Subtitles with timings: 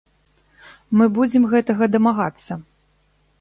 [1.01, 2.59] Мы будзем гэтага дамагацца.